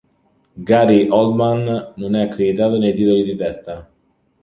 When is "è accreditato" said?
2.15-2.79